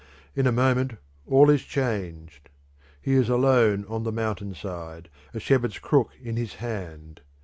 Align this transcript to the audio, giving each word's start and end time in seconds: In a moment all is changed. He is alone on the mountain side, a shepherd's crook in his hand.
In 0.35 0.47
a 0.47 0.51
moment 0.51 0.93
all 1.27 1.51
is 1.51 1.61
changed. 1.61 2.49
He 2.99 3.13
is 3.13 3.29
alone 3.29 3.85
on 3.87 4.01
the 4.01 4.11
mountain 4.11 4.55
side, 4.55 5.09
a 5.31 5.39
shepherd's 5.39 5.77
crook 5.77 6.09
in 6.19 6.37
his 6.37 6.55
hand. 6.55 7.21